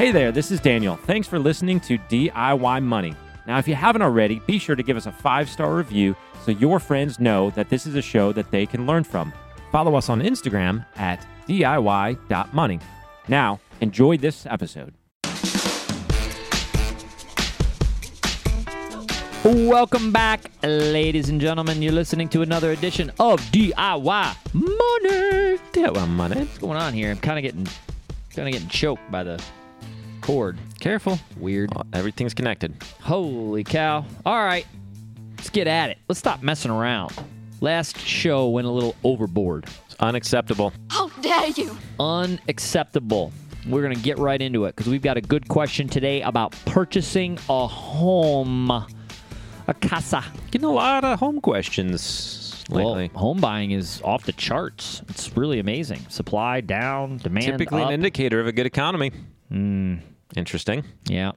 Hey 0.00 0.12
there, 0.12 0.32
this 0.32 0.50
is 0.50 0.60
Daniel. 0.60 0.96
Thanks 0.96 1.28
for 1.28 1.38
listening 1.38 1.78
to 1.80 1.98
DIY 1.98 2.82
Money. 2.82 3.14
Now, 3.46 3.58
if 3.58 3.68
you 3.68 3.74
haven't 3.74 4.00
already, 4.00 4.38
be 4.46 4.58
sure 4.58 4.74
to 4.74 4.82
give 4.82 4.96
us 4.96 5.04
a 5.04 5.12
five 5.12 5.46
star 5.46 5.74
review 5.74 6.16
so 6.42 6.52
your 6.52 6.80
friends 6.80 7.20
know 7.20 7.50
that 7.50 7.68
this 7.68 7.86
is 7.86 7.94
a 7.96 8.00
show 8.00 8.32
that 8.32 8.50
they 8.50 8.64
can 8.64 8.86
learn 8.86 9.04
from. 9.04 9.30
Follow 9.70 9.96
us 9.96 10.08
on 10.08 10.22
Instagram 10.22 10.86
at 10.96 11.26
DIY.money. 11.46 12.80
Now, 13.28 13.60
enjoy 13.82 14.16
this 14.16 14.46
episode. 14.46 14.94
Welcome 19.44 20.12
back, 20.12 20.50
ladies 20.62 21.28
and 21.28 21.38
gentlemen. 21.38 21.82
You're 21.82 21.92
listening 21.92 22.30
to 22.30 22.40
another 22.40 22.70
edition 22.70 23.12
of 23.20 23.38
DIY 23.52 24.54
Money. 24.54 25.58
DIY 25.74 26.08
Money. 26.08 26.36
What's 26.36 26.56
going 26.56 26.78
on 26.78 26.94
here? 26.94 27.10
I'm 27.10 27.18
kind 27.18 27.38
of 27.38 27.42
getting, 27.42 27.68
kind 28.34 28.48
of 28.48 28.54
getting 28.54 28.68
choked 28.68 29.10
by 29.10 29.24
the 29.24 29.38
cord. 30.30 30.58
Careful. 30.78 31.18
Weird. 31.36 31.72
Oh, 31.74 31.82
everything's 31.92 32.34
connected. 32.34 32.74
Holy 33.00 33.64
cow! 33.64 34.04
All 34.24 34.44
right, 34.44 34.66
let's 35.36 35.50
get 35.50 35.66
at 35.66 35.90
it. 35.90 35.98
Let's 36.08 36.18
stop 36.20 36.42
messing 36.42 36.70
around. 36.70 37.12
Last 37.60 37.98
show 37.98 38.48
went 38.48 38.66
a 38.66 38.70
little 38.70 38.94
overboard. 39.04 39.66
It's 39.86 39.96
unacceptable. 40.00 40.72
How 40.88 41.08
dare 41.20 41.48
you! 41.48 41.76
Unacceptable. 41.98 43.32
We're 43.68 43.82
gonna 43.82 43.96
get 43.96 44.18
right 44.18 44.40
into 44.40 44.64
it 44.66 44.76
because 44.76 44.88
we've 44.90 45.02
got 45.02 45.16
a 45.16 45.20
good 45.20 45.48
question 45.48 45.88
today 45.88 46.22
about 46.22 46.52
purchasing 46.64 47.38
a 47.48 47.66
home, 47.66 48.70
a 48.70 49.74
casa. 49.80 50.24
Getting 50.52 50.68
a 50.68 50.72
lot 50.72 51.04
of 51.04 51.18
home 51.18 51.40
questions 51.40 52.64
lately. 52.70 53.10
Well, 53.12 53.20
home 53.20 53.40
buying 53.40 53.72
is 53.72 54.00
off 54.02 54.24
the 54.24 54.32
charts. 54.32 55.02
It's 55.08 55.36
really 55.36 55.58
amazing. 55.58 56.06
Supply 56.08 56.60
down, 56.60 57.16
demand 57.18 57.46
Typically 57.46 57.82
up. 57.82 57.88
an 57.88 57.94
indicator 57.94 58.40
of 58.40 58.46
a 58.46 58.52
good 58.52 58.66
economy. 58.66 59.10
Hmm. 59.50 59.96
Interesting. 60.36 60.84
yeah. 61.06 61.32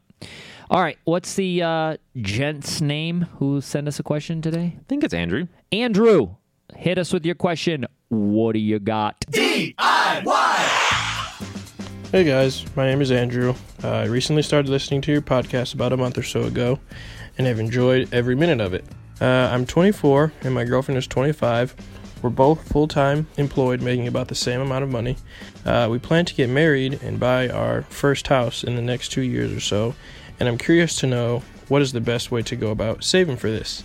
All 0.69 0.81
right. 0.81 0.97
What's 1.03 1.35
the 1.35 1.61
uh, 1.61 1.97
gent's 2.21 2.81
name 2.81 3.27
who 3.37 3.61
sent 3.61 3.87
us 3.87 3.99
a 3.99 4.03
question 4.03 4.41
today? 4.41 4.77
I 4.79 4.83
think 4.87 5.03
it's 5.03 5.13
Andrew. 5.13 5.47
Andrew, 5.71 6.35
hit 6.75 6.97
us 6.97 7.11
with 7.13 7.25
your 7.25 7.35
question. 7.35 7.85
What 8.09 8.53
do 8.53 8.59
you 8.59 8.79
got? 8.79 9.19
DIY! 9.31 9.73
Hey 12.11 12.23
guys, 12.23 12.63
my 12.75 12.85
name 12.85 13.01
is 13.01 13.11
Andrew. 13.11 13.55
Uh, 13.83 13.89
I 13.89 14.05
recently 14.05 14.43
started 14.43 14.69
listening 14.69 15.01
to 15.01 15.11
your 15.11 15.21
podcast 15.21 15.73
about 15.73 15.93
a 15.93 15.97
month 15.97 16.17
or 16.17 16.23
so 16.23 16.43
ago 16.43 16.79
and 17.37 17.47
have 17.47 17.59
enjoyed 17.59 18.07
every 18.13 18.35
minute 18.35 18.61
of 18.61 18.73
it. 18.73 18.85
Uh, 19.19 19.49
I'm 19.51 19.65
24 19.65 20.31
and 20.43 20.53
my 20.53 20.63
girlfriend 20.63 20.97
is 20.97 21.07
25. 21.07 21.75
We're 22.23 22.29
both 22.29 22.71
full 22.71 22.87
time 22.87 23.27
employed, 23.37 23.81
making 23.81 24.07
about 24.07 24.29
the 24.29 24.35
same 24.35 24.61
amount 24.61 24.85
of 24.85 24.89
money. 24.89 25.17
Uh, 25.65 25.89
we 25.91 25.99
plan 25.99 26.23
to 26.25 26.33
get 26.33 26.49
married 26.49 27.03
and 27.03 27.19
buy 27.19 27.49
our 27.49 27.83
first 27.83 28.27
house 28.29 28.63
in 28.63 28.77
the 28.77 28.81
next 28.81 29.09
two 29.09 29.21
years 29.21 29.51
or 29.51 29.59
so, 29.59 29.93
and 30.39 30.47
I'm 30.47 30.57
curious 30.57 30.95
to 30.97 31.07
know 31.07 31.43
what 31.67 31.81
is 31.81 31.91
the 31.91 32.01
best 32.01 32.31
way 32.31 32.41
to 32.43 32.55
go 32.55 32.71
about 32.71 33.03
saving 33.03 33.37
for 33.37 33.51
this. 33.51 33.83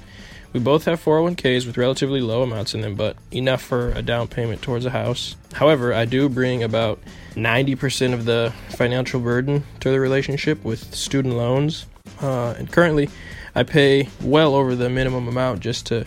We 0.52 0.60
both 0.60 0.84
have 0.84 1.04
401ks 1.04 1.66
with 1.66 1.76
relatively 1.76 2.20
low 2.20 2.42
amounts 2.42 2.74
in 2.74 2.80
them, 2.80 2.94
but 2.94 3.16
enough 3.32 3.60
for 3.60 3.90
a 3.90 4.02
down 4.02 4.28
payment 4.28 4.62
towards 4.62 4.86
a 4.86 4.90
house. 4.90 5.36
However, 5.54 5.92
I 5.92 6.04
do 6.04 6.28
bring 6.28 6.62
about 6.62 7.00
90% 7.34 8.14
of 8.14 8.24
the 8.24 8.54
financial 8.70 9.20
burden 9.20 9.64
to 9.80 9.90
the 9.90 10.00
relationship 10.00 10.64
with 10.64 10.94
student 10.94 11.34
loans. 11.34 11.86
Uh, 12.22 12.54
and 12.56 12.70
currently, 12.70 13.10
I 13.54 13.64
pay 13.64 14.08
well 14.22 14.54
over 14.54 14.74
the 14.74 14.88
minimum 14.88 15.28
amount 15.28 15.60
just 15.60 15.86
to 15.86 16.06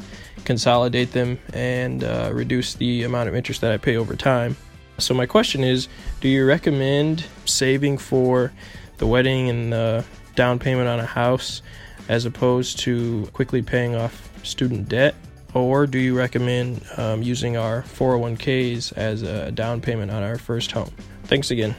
consolidate 0.52 1.14
them 1.14 1.40
and 1.54 2.04
uh, 2.04 2.30
reduce 2.34 2.74
the 2.74 3.04
amount 3.04 3.30
of 3.30 3.36
interest 3.36 3.62
that 3.62 3.72
I 3.72 3.78
pay 3.78 3.96
over 3.96 4.18
time. 4.18 4.58
So, 4.98 5.14
my 5.14 5.26
question 5.26 5.64
is 5.64 5.88
do 6.20 6.28
you 6.28 6.46
recommend 6.46 7.26
saving 7.46 7.98
for 7.98 8.52
the 8.98 9.08
wedding 9.08 9.50
and 9.50 9.72
the 9.72 10.04
down 10.36 10.60
payment 10.60 10.90
on 10.90 11.00
a 11.00 11.06
house 11.06 11.62
as 12.10 12.26
opposed 12.26 12.80
to 12.80 13.30
quickly 13.32 13.62
paying 13.62 13.96
off 13.96 14.30
student 14.44 14.90
debt? 14.90 15.16
Or 15.54 15.88
do 15.88 16.00
you 16.00 16.18
recommend 16.18 16.86
um, 16.98 17.24
using 17.24 17.56
our 17.56 17.84
401ks 17.84 18.92
as 18.98 19.22
a 19.22 19.52
down 19.54 19.80
payment 19.80 20.12
on 20.12 20.22
our 20.22 20.38
first 20.38 20.74
home? 20.74 20.92
Thanks 21.24 21.52
again. 21.52 21.74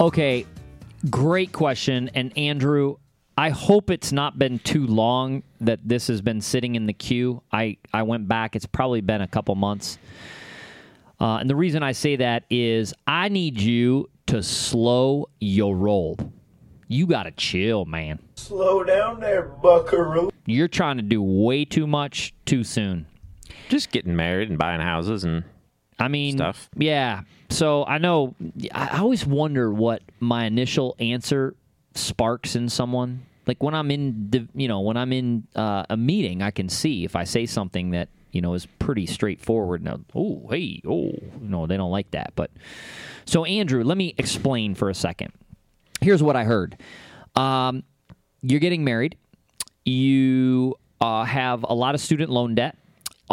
Okay, 0.00 0.44
great 1.08 1.52
question. 1.52 2.10
And 2.14 2.36
Andrew, 2.36 2.96
I 3.36 3.50
hope 3.50 3.90
it's 3.90 4.12
not 4.12 4.38
been 4.38 4.58
too 4.58 4.86
long 4.86 5.42
that 5.60 5.80
this 5.84 6.06
has 6.08 6.20
been 6.20 6.40
sitting 6.40 6.74
in 6.74 6.86
the 6.86 6.92
queue. 6.92 7.42
I, 7.50 7.78
I 7.92 8.02
went 8.02 8.28
back, 8.28 8.54
it's 8.54 8.66
probably 8.66 9.00
been 9.00 9.22
a 9.22 9.28
couple 9.28 9.54
months. 9.54 9.98
Uh, 11.20 11.36
and 11.36 11.48
the 11.48 11.56
reason 11.56 11.82
I 11.82 11.92
say 11.92 12.16
that 12.16 12.44
is 12.50 12.92
I 13.06 13.28
need 13.28 13.60
you 13.60 14.10
to 14.26 14.42
slow 14.42 15.28
your 15.40 15.76
roll. 15.76 16.18
You 16.88 17.06
got 17.06 17.22
to 17.22 17.30
chill, 17.30 17.84
man. 17.86 18.18
Slow 18.34 18.84
down 18.84 19.20
there, 19.20 19.42
buckaroo. 19.42 20.30
You're 20.44 20.68
trying 20.68 20.96
to 20.98 21.02
do 21.02 21.22
way 21.22 21.64
too 21.64 21.86
much 21.86 22.34
too 22.44 22.64
soon. 22.64 23.06
Just 23.68 23.90
getting 23.92 24.14
married 24.14 24.50
and 24.50 24.58
buying 24.58 24.80
houses 24.80 25.24
and 25.24 25.44
I 25.98 26.08
mean, 26.08 26.36
Stuff. 26.36 26.68
yeah. 26.76 27.22
So 27.50 27.84
I 27.86 27.98
know. 27.98 28.34
I 28.74 28.88
I 28.88 28.98
always 28.98 29.24
wonder 29.24 29.72
what 29.72 30.02
my 30.18 30.46
initial 30.46 30.96
answer 30.98 31.54
sparks 31.94 32.56
in 32.56 32.68
someone. 32.68 33.26
Like 33.46 33.62
when 33.62 33.74
I'm 33.74 33.90
in, 33.90 34.30
the, 34.30 34.48
you 34.54 34.68
know, 34.68 34.80
when 34.80 34.96
I'm 34.96 35.12
in 35.12 35.46
uh, 35.56 35.84
a 35.90 35.96
meeting, 35.96 36.42
I 36.42 36.50
can 36.50 36.68
see 36.68 37.04
if 37.04 37.16
I 37.16 37.24
say 37.24 37.46
something 37.46 37.90
that 37.90 38.08
you 38.30 38.40
know 38.40 38.54
is 38.54 38.66
pretty 38.78 39.06
straightforward. 39.06 39.82
Now, 39.82 40.00
oh, 40.14 40.46
hey, 40.50 40.80
oh, 40.86 41.12
no, 41.40 41.66
they 41.66 41.76
don't 41.76 41.90
like 41.90 42.12
that. 42.12 42.32
But 42.36 42.50
so 43.24 43.44
Andrew, 43.44 43.82
let 43.82 43.98
me 43.98 44.14
explain 44.16 44.74
for 44.74 44.90
a 44.90 44.94
second. 44.94 45.32
Here's 46.00 46.22
what 46.22 46.36
I 46.36 46.44
heard. 46.44 46.76
Um, 47.34 47.82
you're 48.42 48.60
getting 48.60 48.84
married. 48.84 49.16
You 49.84 50.76
uh, 51.00 51.24
have 51.24 51.64
a 51.68 51.74
lot 51.74 51.94
of 51.94 52.00
student 52.00 52.30
loan 52.30 52.54
debt. 52.54 52.76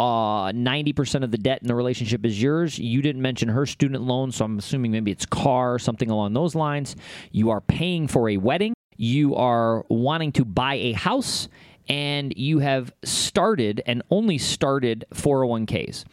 Uh, 0.00 0.50
90% 0.52 1.24
of 1.24 1.30
the 1.30 1.36
debt 1.36 1.60
in 1.60 1.68
the 1.68 1.74
relationship 1.74 2.24
is 2.24 2.40
yours. 2.40 2.78
You 2.78 3.02
didn't 3.02 3.20
mention 3.20 3.50
her 3.50 3.66
student 3.66 4.02
loan, 4.02 4.32
so 4.32 4.46
I'm 4.46 4.58
assuming 4.58 4.92
maybe 4.92 5.10
it's 5.10 5.26
car, 5.26 5.74
or 5.74 5.78
something 5.78 6.08
along 6.08 6.32
those 6.32 6.54
lines. 6.54 6.96
You 7.32 7.50
are 7.50 7.60
paying 7.60 8.08
for 8.08 8.30
a 8.30 8.38
wedding. 8.38 8.72
You 8.96 9.34
are 9.34 9.84
wanting 9.90 10.32
to 10.32 10.46
buy 10.46 10.76
a 10.76 10.92
house, 10.92 11.50
and 11.86 12.32
you 12.34 12.60
have 12.60 12.94
started 13.04 13.82
and 13.84 14.02
only 14.08 14.38
started 14.38 15.04
401ks. 15.12 16.06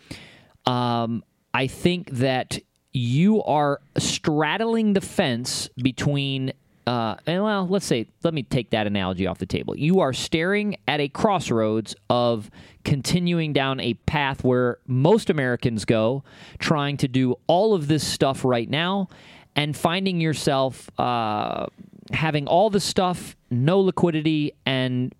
Um, 0.69 1.23
I 1.53 1.67
think 1.67 2.09
that 2.09 2.59
you 2.91 3.41
are 3.43 3.79
straddling 3.97 4.93
the 4.93 5.01
fence 5.01 5.69
between 5.81 6.51
uh, 6.87 7.17
and 7.27 7.43
well, 7.43 7.67
let's 7.67 7.85
say, 7.85 8.07
let 8.23 8.33
me 8.33 8.43
take 8.43 8.69
that 8.69 8.87
analogy 8.87 9.27
off 9.27 9.39
the 9.39 9.45
table. 9.45 9.77
You 9.77 9.99
are 9.99 10.13
staring 10.13 10.77
at 10.87 11.01
a 11.01 11.09
crossroads 11.09 11.93
of 12.09 12.49
continuing 12.85 13.51
down 13.51 13.81
a 13.81 13.95
path 13.95 14.41
where 14.41 14.77
most 14.87 15.29
Americans 15.29 15.83
go, 15.83 16.23
trying 16.59 16.95
to 16.97 17.09
do 17.09 17.35
all 17.45 17.73
of 17.73 17.89
this 17.89 18.07
stuff 18.07 18.45
right 18.45 18.69
now, 18.69 19.09
and 19.53 19.75
finding 19.75 20.21
yourself 20.21 20.89
uh, 20.97 21.65
having 22.13 22.47
all 22.47 22.69
the 22.69 22.79
stuff, 22.79 23.35
no 23.51 23.81
liquidity, 23.81 24.53
and 24.65 25.13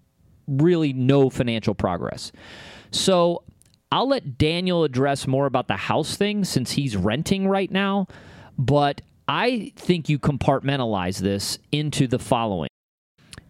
really 0.47 0.93
no 0.93 1.29
financial 1.29 1.75
progress. 1.75 2.31
So 2.91 3.43
I'll 3.91 4.07
let 4.07 4.37
Daniel 4.37 4.85
address 4.85 5.27
more 5.27 5.47
about 5.47 5.67
the 5.67 5.75
house 5.75 6.15
thing 6.15 6.45
since 6.45 6.71
he's 6.71 6.95
renting 6.95 7.49
right 7.49 7.69
now, 7.69 8.07
but 8.57 9.01
I 9.27 9.73
think 9.75 10.07
you 10.07 10.19
compartmentalize 10.19 11.19
this 11.19 11.59
into 11.71 12.07
the 12.07 12.19
following. 12.19 12.69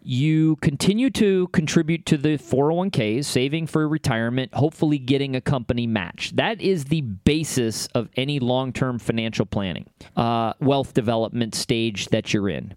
You 0.01 0.55
continue 0.57 1.09
to 1.11 1.49
contribute 1.49 2.05
to 2.05 2.17
the 2.17 2.37
401ks, 2.37 3.25
saving 3.25 3.67
for 3.67 3.87
retirement, 3.89 4.53
hopefully 4.53 4.97
getting 4.97 5.35
a 5.35 5.41
company 5.41 5.85
match. 5.85 6.31
That 6.35 6.61
is 6.61 6.85
the 6.85 7.01
basis 7.01 7.87
of 7.87 8.07
any 8.15 8.39
long 8.39 8.71
term 8.71 8.99
financial 8.99 9.45
planning, 9.45 9.85
uh, 10.15 10.53
wealth 10.61 10.93
development 10.93 11.55
stage 11.55 12.07
that 12.07 12.33
you're 12.33 12.47
in. 12.47 12.75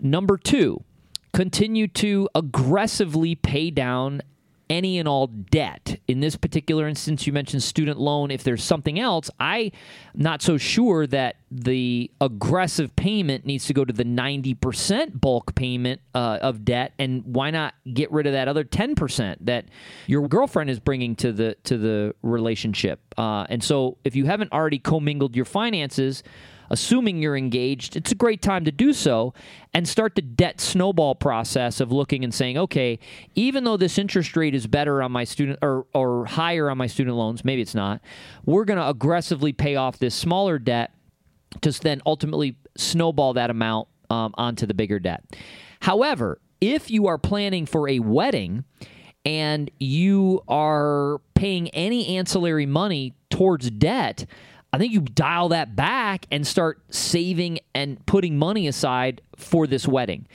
Number 0.00 0.36
two, 0.36 0.82
continue 1.32 1.86
to 1.86 2.28
aggressively 2.34 3.36
pay 3.36 3.70
down 3.70 4.22
any 4.72 4.98
and 4.98 5.06
all 5.06 5.26
debt. 5.26 6.00
In 6.08 6.20
this 6.20 6.34
particular 6.34 6.88
instance, 6.88 7.26
you 7.26 7.32
mentioned 7.32 7.62
student 7.62 8.00
loan. 8.00 8.30
If 8.30 8.42
there's 8.42 8.64
something 8.64 8.98
else, 8.98 9.30
I'm 9.38 9.70
not 10.14 10.40
so 10.40 10.56
sure 10.56 11.06
that 11.08 11.36
the 11.50 12.10
aggressive 12.22 12.96
payment 12.96 13.44
needs 13.44 13.66
to 13.66 13.74
go 13.74 13.84
to 13.84 13.92
the 13.92 14.04
90% 14.04 15.20
bulk 15.20 15.54
payment 15.54 16.00
uh, 16.14 16.38
of 16.40 16.64
debt. 16.64 16.94
And 16.98 17.22
why 17.26 17.50
not 17.50 17.74
get 17.92 18.10
rid 18.10 18.26
of 18.26 18.32
that 18.32 18.48
other 18.48 18.64
10% 18.64 19.36
that 19.42 19.66
your 20.06 20.26
girlfriend 20.26 20.70
is 20.70 20.80
bringing 20.80 21.16
to 21.16 21.32
the 21.32 21.54
to 21.64 21.76
the 21.76 22.14
relationship? 22.22 23.00
Uh, 23.18 23.44
and 23.50 23.62
so, 23.62 23.98
if 24.04 24.16
you 24.16 24.24
haven't 24.24 24.52
already 24.52 24.78
commingled 24.78 25.36
your 25.36 25.44
finances, 25.44 26.22
assuming 26.72 27.18
you're 27.18 27.36
engaged, 27.36 27.94
it's 27.96 28.10
a 28.10 28.14
great 28.14 28.40
time 28.40 28.64
to 28.64 28.72
do 28.72 28.94
so 28.94 29.34
and 29.74 29.86
start 29.86 30.14
the 30.14 30.22
debt 30.22 30.58
snowball 30.58 31.14
process 31.14 31.80
of 31.80 31.92
looking 31.92 32.24
and 32.24 32.32
saying, 32.32 32.56
okay, 32.56 32.98
even 33.34 33.64
though 33.64 33.76
this 33.76 33.98
interest 33.98 34.34
rate 34.36 34.54
is 34.54 34.66
better 34.66 35.02
on 35.02 35.12
my 35.12 35.22
student 35.22 35.58
or, 35.60 35.86
or 35.94 36.24
higher 36.24 36.70
on 36.70 36.78
my 36.78 36.86
student 36.86 37.14
loans, 37.14 37.44
maybe 37.44 37.60
it's 37.60 37.74
not, 37.74 38.00
we're 38.46 38.64
going 38.64 38.78
to 38.78 38.88
aggressively 38.88 39.52
pay 39.52 39.76
off 39.76 39.98
this 39.98 40.14
smaller 40.14 40.58
debt 40.58 40.92
to 41.60 41.70
then 41.82 42.00
ultimately 42.06 42.56
snowball 42.74 43.34
that 43.34 43.50
amount 43.50 43.86
um, 44.08 44.34
onto 44.38 44.64
the 44.64 44.74
bigger 44.74 44.98
debt. 44.98 45.22
However, 45.80 46.40
if 46.62 46.90
you 46.90 47.06
are 47.06 47.18
planning 47.18 47.66
for 47.66 47.86
a 47.86 47.98
wedding 47.98 48.64
and 49.26 49.70
you 49.78 50.42
are 50.48 51.20
paying 51.34 51.68
any 51.70 52.16
ancillary 52.16 52.66
money 52.66 53.12
towards 53.28 53.70
debt, 53.70 54.24
I 54.72 54.78
think 54.78 54.92
you 54.92 55.02
dial 55.02 55.50
that 55.50 55.76
back 55.76 56.26
and 56.30 56.46
start 56.46 56.80
saving 56.90 57.58
and 57.74 58.04
putting 58.06 58.38
money 58.38 58.66
aside 58.66 59.20
for 59.36 59.66
this 59.66 59.86
wedding. 59.86 60.26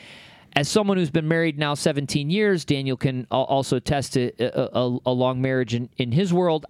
As 0.56 0.70
someone 0.70 0.98
who's 0.98 1.10
been 1.10 1.28
married 1.28 1.58
now 1.58 1.74
17 1.74 2.30
years, 2.30 2.64
Daniel 2.64 2.98
can 2.98 3.26
also 3.32 3.78
attest 3.78 4.14
to 4.14 4.32
a, 4.40 4.80
a, 4.80 4.98
a 5.08 5.12
long 5.12 5.42
marriage 5.42 5.74
in, 5.74 5.90
in 5.98 6.12
his 6.12 6.34
world. 6.34 6.66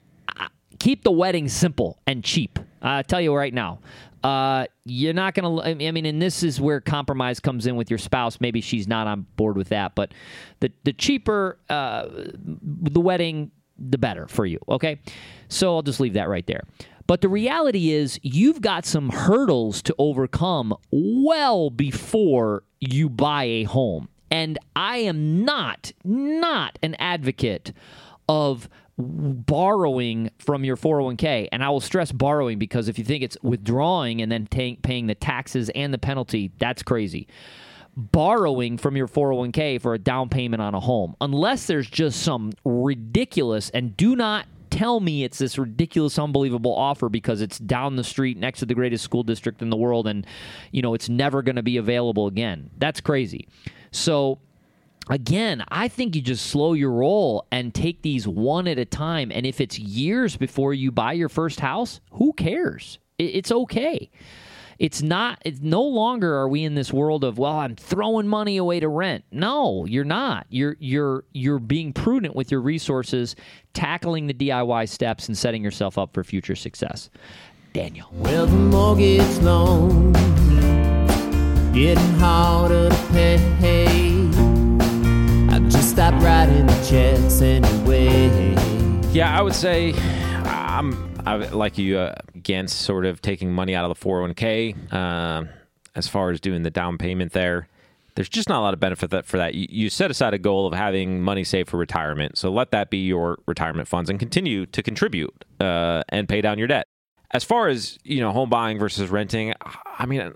Keep 0.79 1.03
the 1.03 1.11
wedding 1.11 1.49
simple 1.49 1.97
and 2.07 2.23
cheap. 2.23 2.59
I 2.81 3.01
tell 3.01 3.19
you 3.19 3.33
right 3.33 3.53
now, 3.53 3.79
uh, 4.23 4.65
you're 4.85 5.13
not 5.13 5.33
going 5.33 5.75
to. 5.77 5.87
I 5.87 5.91
mean, 5.91 6.05
and 6.05 6.21
this 6.21 6.43
is 6.43 6.59
where 6.59 6.81
compromise 6.81 7.39
comes 7.39 7.65
in 7.65 7.75
with 7.75 7.89
your 7.89 7.97
spouse. 7.97 8.39
Maybe 8.39 8.61
she's 8.61 8.87
not 8.87 9.07
on 9.07 9.25
board 9.35 9.57
with 9.57 9.69
that, 9.69 9.95
but 9.95 10.13
the 10.59 10.71
the 10.83 10.93
cheaper 10.93 11.57
uh, 11.69 12.07
the 12.09 12.99
wedding, 12.99 13.51
the 13.79 13.97
better 13.97 14.27
for 14.27 14.45
you. 14.45 14.59
Okay, 14.69 15.00
so 15.50 15.75
I'll 15.75 15.81
just 15.81 16.00
leave 16.00 16.13
that 16.13 16.29
right 16.29 16.45
there. 16.47 16.63
But 17.07 17.21
the 17.21 17.29
reality 17.29 17.91
is, 17.91 18.19
you've 18.21 18.62
got 18.62 18.85
some 18.85 19.09
hurdles 19.09 19.81
to 19.83 19.95
overcome 19.97 20.75
well 20.91 21.69
before 21.69 22.63
you 22.81 23.09
buy 23.09 23.45
a 23.45 23.63
home. 23.63 24.09
And 24.29 24.59
I 24.75 24.97
am 24.97 25.45
not, 25.45 25.94
not 26.03 26.77
an 26.83 26.95
advocate 27.00 27.71
of 28.27 28.68
borrowing 28.97 30.31
from 30.39 30.65
your 30.65 30.75
401k. 30.75 31.47
And 31.51 31.63
I 31.63 31.69
will 31.69 31.79
stress 31.79 32.12
borrowing 32.12 32.59
because 32.59 32.89
if 32.89 32.97
you 32.97 33.06
think 33.06 33.24
it's 33.24 33.38
withdrawing 33.41 34.21
and 34.21 34.31
then 34.31 34.47
ta- 34.47 34.79
paying 34.81 35.07
the 35.07 35.15
taxes 35.15 35.69
and 35.75 35.94
the 35.94 35.97
penalty, 35.97 36.51
that's 36.59 36.83
crazy. 36.83 37.27
Borrowing 37.99 38.77
from 38.77 38.95
your 38.95 39.07
401k 39.07 39.81
for 39.81 39.95
a 39.95 39.97
down 39.97 40.29
payment 40.29 40.61
on 40.61 40.75
a 40.75 40.79
home, 40.79 41.15
unless 41.19 41.65
there's 41.65 41.89
just 41.89 42.21
some 42.21 42.51
ridiculous, 42.63 43.71
and 43.71 43.97
do 43.97 44.15
not 44.15 44.45
tell 44.69 44.99
me 44.99 45.23
it's 45.23 45.39
this 45.39 45.57
ridiculous, 45.57 46.19
unbelievable 46.19 46.75
offer 46.75 47.09
because 47.09 47.41
it's 47.41 47.57
down 47.57 47.95
the 47.95 48.03
street 48.03 48.38
next 48.38 48.59
to 48.59 48.65
the 48.67 48.75
greatest 48.75 49.03
school 49.03 49.23
district 49.23 49.63
in 49.63 49.71
the 49.71 49.77
world 49.77 50.07
and, 50.07 50.27
you 50.71 50.83
know, 50.83 50.94
it's 50.94 51.09
never 51.09 51.41
going 51.41 51.55
to 51.55 51.63
be 51.63 51.77
available 51.77 52.27
again. 52.27 52.69
That's 52.77 53.01
crazy. 53.01 53.47
So, 53.91 54.38
again, 55.09 55.63
I 55.69 55.88
think 55.88 56.15
you 56.15 56.21
just 56.21 56.45
slow 56.45 56.73
your 56.73 56.91
roll 56.91 57.47
and 57.51 57.73
take 57.73 58.03
these 58.03 58.27
one 58.27 58.67
at 58.67 58.77
a 58.77 58.85
time. 58.85 59.31
And 59.31 59.45
if 59.45 59.59
it's 59.59 59.79
years 59.79 60.38
before 60.38 60.73
you 60.73 60.91
buy 60.91 61.13
your 61.13 61.29
first 61.29 61.59
house, 61.59 62.00
who 62.11 62.33
cares? 62.33 63.00
It's 63.17 63.51
okay. 63.51 64.11
It's 64.79 65.01
not. 65.01 65.41
It's 65.44 65.59
no 65.62 65.81
longer 65.81 66.35
are 66.35 66.47
we 66.47 66.63
in 66.63 66.75
this 66.75 66.94
world 66.94 67.24
of 67.24 67.38
well, 67.38 67.53
I'm 67.59 67.75
throwing 67.75 68.27
money 68.27 68.57
away 68.57 68.79
to 68.79 68.88
rent. 68.88 69.25
No, 69.31 69.85
you're 69.85 70.03
not. 70.03 70.45
You're 70.50 70.75
you're 70.79 71.24
you're 71.33 71.59
being 71.59 71.94
prudent 71.94 72.35
with 72.35 72.51
your 72.51 72.62
resources, 72.62 73.35
tackling 73.74 74.27
the 74.27 74.33
DIY 74.33 74.89
steps, 74.89 75.27
and 75.27 75.38
setting 75.38 75.63
yourself 75.63 75.97
up 75.97 76.13
for 76.13 76.24
future 76.24 76.56
success. 76.56 77.09
Daniel. 77.74 78.07
Well, 78.13 78.45
the 78.45 78.56
mortgage 78.56 79.38
loan 79.39 80.13
getting 81.74 82.13
harder 82.15 82.89
to 82.89 83.56
pay. 83.59 83.97
I 85.50 85.59
just 85.69 85.91
stopped 85.91 86.21
writing 86.24 86.65
the 86.65 86.88
checks 86.89 87.41
anyway. 87.41 88.56
Yeah, 89.12 89.38
I 89.38 89.41
would 89.41 89.53
say 89.53 89.94
I'm 90.44 91.16
I, 91.25 91.35
like 91.35 91.77
you 91.77 91.97
uh, 91.97 92.15
against 92.35 92.81
sort 92.81 93.05
of 93.05 93.21
taking 93.21 93.51
money 93.51 93.75
out 93.75 93.89
of 93.89 93.97
the 93.97 94.05
401k 94.05 94.93
uh, 94.93 95.43
as 95.95 96.07
far 96.07 96.31
as 96.31 96.39
doing 96.39 96.63
the 96.63 96.69
down 96.69 96.97
payment 96.97 97.33
there. 97.33 97.67
There's 98.15 98.29
just 98.29 98.49
not 98.49 98.59
a 98.59 98.63
lot 98.63 98.73
of 98.73 98.79
benefit 98.79 99.11
that, 99.11 99.25
for 99.25 99.37
that. 99.37 99.53
You, 99.53 99.67
you 99.69 99.89
set 99.89 100.09
aside 100.09 100.33
a 100.33 100.39
goal 100.39 100.65
of 100.65 100.73
having 100.73 101.21
money 101.21 101.43
saved 101.43 101.69
for 101.69 101.77
retirement, 101.77 102.37
so 102.37 102.51
let 102.51 102.71
that 102.71 102.89
be 102.89 103.05
your 103.05 103.37
retirement 103.45 103.87
funds 103.87 104.09
and 104.09 104.19
continue 104.19 104.65
to 104.65 104.81
contribute 104.81 105.45
uh, 105.59 106.01
and 106.09 106.27
pay 106.27 106.41
down 106.41 106.57
your 106.57 106.67
debt. 106.67 106.87
As 107.31 107.43
far 107.43 107.67
as 107.67 107.99
you 108.03 108.21
know, 108.21 108.31
home 108.31 108.49
buying 108.49 108.79
versus 108.79 109.09
renting, 109.09 109.53
I 109.99 110.05
mean, 110.05 110.33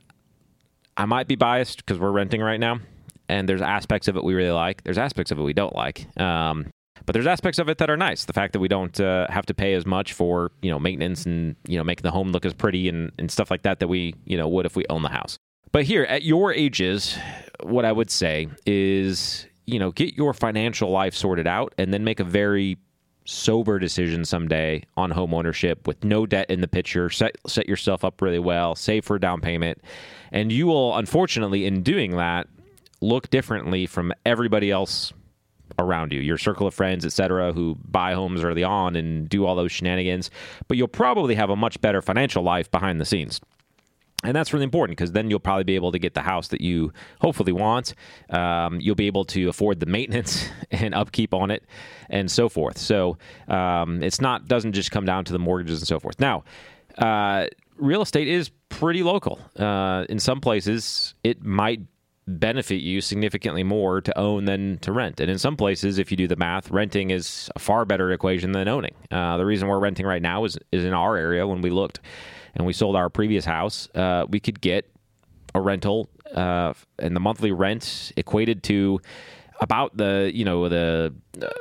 I 0.97 1.05
might 1.05 1.27
be 1.27 1.35
biased 1.35 1.77
because 1.77 1.99
we're 1.99 2.11
renting 2.11 2.41
right 2.41 2.59
now, 2.59 2.79
and 3.27 3.49
there's 3.49 3.61
aspects 3.61 4.07
of 4.07 4.15
it 4.17 4.23
we 4.23 4.35
really 4.35 4.51
like. 4.51 4.83
There's 4.83 4.97
aspects 4.97 5.31
of 5.31 5.39
it 5.39 5.41
we 5.41 5.53
don't 5.53 5.75
like. 5.75 6.05
Um, 6.19 6.67
but 7.05 7.13
there's 7.13 7.27
aspects 7.27 7.59
of 7.59 7.69
it 7.69 7.77
that 7.79 7.89
are 7.89 7.97
nice. 7.97 8.25
The 8.25 8.33
fact 8.33 8.53
that 8.53 8.59
we 8.59 8.67
don't 8.67 8.99
uh, 8.99 9.27
have 9.29 9.45
to 9.47 9.53
pay 9.53 9.73
as 9.73 9.85
much 9.85 10.13
for 10.13 10.51
you 10.61 10.71
know 10.71 10.79
maintenance 10.79 11.25
and 11.25 11.55
you 11.67 11.77
know 11.77 11.83
making 11.83 12.03
the 12.03 12.11
home 12.11 12.29
look 12.29 12.45
as 12.45 12.53
pretty 12.53 12.89
and, 12.89 13.11
and 13.17 13.31
stuff 13.31 13.51
like 13.51 13.63
that 13.63 13.79
that 13.79 13.87
we 13.87 14.15
you 14.25 14.37
know 14.37 14.47
would 14.47 14.65
if 14.65 14.75
we 14.75 14.85
own 14.89 15.01
the 15.01 15.09
house. 15.09 15.37
But 15.71 15.85
here 15.85 16.03
at 16.03 16.23
your 16.23 16.53
ages, 16.53 17.17
what 17.63 17.85
I 17.85 17.91
would 17.91 18.11
say 18.11 18.47
is 18.65 19.45
you 19.65 19.79
know 19.79 19.91
get 19.91 20.15
your 20.15 20.33
financial 20.33 20.89
life 20.89 21.15
sorted 21.15 21.47
out 21.47 21.73
and 21.77 21.93
then 21.93 22.03
make 22.03 22.19
a 22.19 22.25
very 22.25 22.77
sober 23.25 23.79
decision 23.79 24.25
someday 24.25 24.83
on 24.97 25.11
home 25.11 25.33
ownership 25.33 25.87
with 25.87 26.03
no 26.03 26.25
debt 26.25 26.49
in 26.49 26.61
the 26.61 26.67
picture. 26.67 27.09
Set 27.09 27.37
set 27.47 27.67
yourself 27.67 28.03
up 28.03 28.21
really 28.21 28.39
well, 28.39 28.75
save 28.75 29.05
for 29.05 29.15
a 29.15 29.19
down 29.19 29.41
payment, 29.41 29.81
and 30.31 30.51
you 30.51 30.67
will 30.67 30.95
unfortunately 30.97 31.65
in 31.65 31.83
doing 31.83 32.17
that 32.17 32.47
look 33.01 33.29
differently 33.31 33.87
from 33.87 34.13
everybody 34.25 34.69
else 34.69 35.11
around 35.79 36.11
you, 36.11 36.19
your 36.19 36.37
circle 36.37 36.67
of 36.67 36.73
friends, 36.73 37.05
etc., 37.05 37.53
who 37.53 37.77
buy 37.83 38.13
homes 38.13 38.43
early 38.43 38.63
on 38.63 38.95
and 38.95 39.29
do 39.29 39.45
all 39.45 39.55
those 39.55 39.71
shenanigans. 39.71 40.29
But 40.67 40.77
you'll 40.77 40.87
probably 40.87 41.35
have 41.35 41.49
a 41.49 41.55
much 41.55 41.79
better 41.81 42.01
financial 42.01 42.43
life 42.43 42.69
behind 42.71 42.99
the 42.99 43.05
scenes. 43.05 43.41
And 44.23 44.35
that's 44.35 44.53
really 44.53 44.65
important 44.65 44.97
because 44.97 45.13
then 45.13 45.29
you'll 45.29 45.39
probably 45.39 45.63
be 45.63 45.75
able 45.75 45.91
to 45.91 45.99
get 45.99 46.13
the 46.13 46.21
house 46.21 46.49
that 46.49 46.61
you 46.61 46.93
hopefully 47.19 47.51
want. 47.51 47.95
Um, 48.29 48.79
you'll 48.79 48.95
be 48.95 49.07
able 49.07 49.25
to 49.25 49.49
afford 49.49 49.79
the 49.79 49.87
maintenance 49.87 50.47
and 50.71 50.93
upkeep 50.93 51.33
on 51.33 51.51
it, 51.51 51.63
and 52.09 52.29
so 52.29 52.47
forth. 52.47 52.77
So 52.77 53.17
um, 53.47 54.03
it's 54.03 54.21
not 54.21 54.47
doesn't 54.47 54.73
just 54.73 54.91
come 54.91 55.05
down 55.05 55.25
to 55.25 55.33
the 55.33 55.39
mortgages 55.39 55.79
and 55.79 55.87
so 55.87 55.99
forth. 55.99 56.19
Now, 56.19 56.43
uh, 56.97 57.47
real 57.77 58.01
estate 58.01 58.27
is 58.27 58.49
pretty 58.69 59.01
local. 59.03 59.39
Uh, 59.57 60.05
in 60.07 60.19
some 60.19 60.39
places, 60.39 61.15
it 61.23 61.43
might 61.43 61.81
benefit 62.39 62.81
you 62.81 63.01
significantly 63.01 63.63
more 63.63 64.01
to 64.01 64.17
own 64.17 64.45
than 64.45 64.77
to 64.79 64.91
rent. 64.91 65.19
And 65.19 65.29
in 65.29 65.37
some 65.37 65.55
places, 65.55 65.99
if 65.99 66.11
you 66.11 66.17
do 66.17 66.27
the 66.27 66.35
math, 66.35 66.71
renting 66.71 67.09
is 67.09 67.49
a 67.55 67.59
far 67.59 67.85
better 67.85 68.11
equation 68.11 68.51
than 68.51 68.67
owning. 68.67 68.93
Uh, 69.09 69.37
the 69.37 69.45
reason 69.45 69.67
we're 69.67 69.79
renting 69.79 70.05
right 70.05 70.21
now 70.21 70.43
is 70.45 70.57
is 70.71 70.83
in 70.85 70.93
our 70.93 71.15
area. 71.15 71.45
When 71.47 71.61
we 71.61 71.69
looked 71.69 71.99
and 72.55 72.65
we 72.65 72.73
sold 72.73 72.95
our 72.95 73.09
previous 73.09 73.45
house, 73.45 73.89
uh, 73.95 74.25
we 74.29 74.39
could 74.39 74.61
get 74.61 74.89
a 75.53 75.61
rental, 75.61 76.09
uh, 76.33 76.73
and 76.99 77.15
the 77.15 77.19
monthly 77.19 77.51
rent 77.51 78.11
equated 78.15 78.63
to 78.63 78.99
about 79.59 79.95
the 79.95 80.31
you 80.33 80.43
know 80.43 80.67
the 80.67 81.13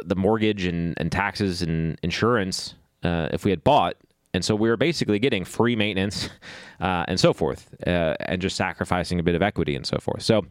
the 0.05 0.17
mortgage 0.17 0.65
and, 0.65 0.95
and 0.97 1.13
taxes 1.13 1.63
and 1.63 1.99
insurance 2.03 2.75
uh, 3.03 3.29
if 3.33 3.45
we 3.45 3.51
had 3.51 3.63
bought 3.63 3.97
and 4.33 4.45
so 4.45 4.55
we 4.55 4.69
were 4.69 4.77
basically 4.77 5.19
getting 5.19 5.45
free 5.45 5.75
maintenance 5.77 6.29
uh, 6.81 7.05
and 7.09 7.19
so 7.19 7.33
forth, 7.33 7.73
uh, 7.87 8.15
and 8.21 8.41
just 8.41 8.57
sacrificing 8.57 9.19
a 9.19 9.23
bit 9.23 9.35
of 9.35 9.43
equity 9.43 9.75
and 9.75 9.87
so 9.87 9.99
forth. 9.99 10.23
So 10.23 10.47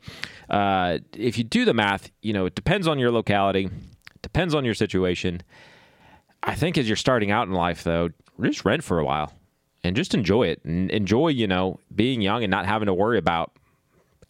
uh, 0.50 1.00
if 1.13 1.38
you 1.38 1.43
do 1.43 1.65
the 1.65 1.74
math, 1.74 2.12
you 2.21 2.33
know, 2.33 2.45
it 2.45 2.55
depends 2.55 2.88
on 2.88 3.00
your 3.00 3.12
locality, 3.12 3.69
depends 4.21 4.53
on 4.53 4.65
your 4.65 4.74
situation. 4.74 5.41
I 6.43 6.55
think 6.55 6.77
as 6.77 6.88
you're 6.88 6.95
starting 6.95 7.31
out 7.31 7.48
in 7.48 7.53
life, 7.53 7.83
though, 7.83 8.09
just 8.41 8.63
rent 8.65 8.83
for 8.83 9.00
a 9.00 9.05
while 9.05 9.33
and 9.83 9.95
just 9.95 10.13
enjoy 10.13 10.48
it 10.48 10.63
and 10.65 10.89
enjoy, 10.91 11.29
you 11.29 11.48
know, 11.48 11.79
being 11.93 12.21
young 12.21 12.43
and 12.43 12.51
not 12.51 12.65
having 12.65 12.86
to 12.88 12.93
worry 12.93 13.17
about 13.17 13.51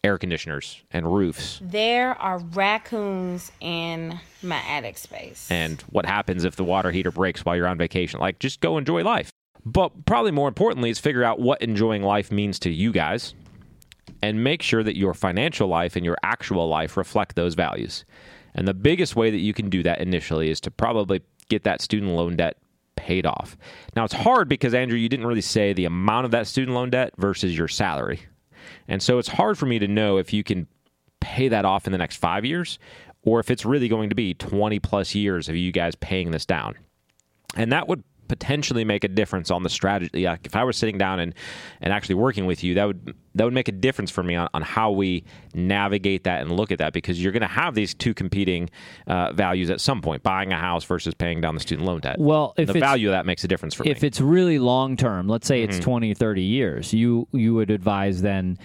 air 0.02 0.16
conditioners 0.16 0.80
and 0.90 1.12
roofs 1.14 1.60
There 1.62 2.14
are 2.20 2.38
raccoons 2.38 3.52
in 3.60 4.18
my 4.42 4.56
attic 4.66 4.96
space. 4.96 5.46
and 5.50 5.80
what 5.90 6.06
happens 6.06 6.44
if 6.44 6.56
the 6.56 6.64
water 6.64 6.90
heater 6.90 7.10
breaks 7.10 7.44
while 7.44 7.54
you're 7.54 7.66
on 7.66 7.76
vacation. 7.76 8.18
Like, 8.18 8.38
just 8.38 8.60
go 8.60 8.78
enjoy 8.78 9.02
life. 9.04 9.30
But 9.64 10.06
probably 10.06 10.30
more 10.30 10.48
importantly 10.48 10.90
is 10.90 10.98
figure 10.98 11.24
out 11.24 11.40
what 11.40 11.60
enjoying 11.62 12.02
life 12.02 12.30
means 12.30 12.58
to 12.60 12.70
you 12.70 12.92
guys 12.92 13.34
and 14.22 14.42
make 14.42 14.62
sure 14.62 14.82
that 14.82 14.96
your 14.96 15.14
financial 15.14 15.68
life 15.68 15.96
and 15.96 16.04
your 16.04 16.16
actual 16.22 16.68
life 16.68 16.96
reflect 16.96 17.36
those 17.36 17.54
values. 17.54 18.04
And 18.54 18.66
the 18.66 18.74
biggest 18.74 19.16
way 19.16 19.30
that 19.30 19.38
you 19.38 19.54
can 19.54 19.70
do 19.70 19.82
that 19.82 20.00
initially 20.00 20.50
is 20.50 20.60
to 20.62 20.70
probably 20.70 21.22
get 21.48 21.62
that 21.64 21.80
student 21.80 22.12
loan 22.12 22.36
debt 22.36 22.56
paid 22.96 23.26
off. 23.26 23.56
Now, 23.96 24.04
it's 24.04 24.14
hard 24.14 24.48
because, 24.48 24.74
Andrew, 24.74 24.98
you 24.98 25.08
didn't 25.08 25.26
really 25.26 25.40
say 25.40 25.72
the 25.72 25.84
amount 25.84 26.24
of 26.24 26.30
that 26.32 26.46
student 26.46 26.74
loan 26.74 26.90
debt 26.90 27.12
versus 27.16 27.56
your 27.56 27.68
salary. 27.68 28.20
And 28.88 29.02
so 29.02 29.18
it's 29.18 29.28
hard 29.28 29.56
for 29.56 29.66
me 29.66 29.78
to 29.78 29.88
know 29.88 30.18
if 30.18 30.32
you 30.32 30.42
can 30.44 30.66
pay 31.20 31.48
that 31.48 31.64
off 31.64 31.86
in 31.86 31.92
the 31.92 31.98
next 31.98 32.16
five 32.16 32.44
years 32.44 32.78
or 33.22 33.40
if 33.40 33.50
it's 33.50 33.64
really 33.64 33.88
going 33.88 34.08
to 34.08 34.14
be 34.14 34.34
20 34.34 34.78
plus 34.80 35.14
years 35.14 35.48
of 35.48 35.56
you 35.56 35.72
guys 35.72 35.94
paying 35.94 36.30
this 36.30 36.46
down. 36.46 36.74
And 37.56 37.72
that 37.72 37.88
would 37.88 38.02
potentially 38.30 38.84
make 38.84 39.02
a 39.02 39.08
difference 39.08 39.50
on 39.50 39.64
the 39.64 39.68
strategy. 39.68 40.24
Like 40.24 40.46
if 40.46 40.54
I 40.54 40.62
were 40.62 40.72
sitting 40.72 40.98
down 40.98 41.18
and, 41.18 41.34
and 41.80 41.92
actually 41.92 42.14
working 42.14 42.46
with 42.46 42.62
you, 42.62 42.74
that 42.74 42.86
would 42.86 43.16
that 43.34 43.44
would 43.44 43.52
make 43.52 43.66
a 43.66 43.72
difference 43.72 44.08
for 44.08 44.22
me 44.22 44.36
on, 44.36 44.48
on 44.54 44.62
how 44.62 44.92
we 44.92 45.24
navigate 45.52 46.24
that 46.24 46.40
and 46.40 46.52
look 46.52 46.70
at 46.70 46.78
that 46.78 46.92
because 46.92 47.20
you're 47.20 47.32
going 47.32 47.42
to 47.42 47.48
have 47.48 47.74
these 47.74 47.92
two 47.92 48.14
competing 48.14 48.70
uh, 49.08 49.32
values 49.32 49.68
at 49.68 49.80
some 49.80 50.00
point: 50.00 50.22
buying 50.22 50.52
a 50.52 50.56
house 50.56 50.84
versus 50.84 51.12
paying 51.12 51.40
down 51.40 51.54
the 51.54 51.60
student 51.60 51.88
loan 51.88 51.98
debt. 52.00 52.20
Well, 52.20 52.54
if 52.56 52.68
the 52.68 52.78
value 52.78 53.08
of 53.08 53.12
that 53.12 53.26
makes 53.26 53.42
a 53.42 53.48
difference 53.48 53.74
for 53.74 53.82
if 53.82 53.88
me. 53.88 53.94
Mm-hmm. 53.94 54.06
it's 54.06 54.20
really 54.20 54.60
long 54.60 54.96
term, 54.96 55.26
let's 55.26 55.48
say 55.48 55.62
it's 55.62 55.80
20 55.80 56.14
30 56.14 56.42
years, 56.42 56.94
you 56.94 57.26
you 57.32 57.52
would 57.54 57.72
advise 57.72 58.22
then 58.22 58.58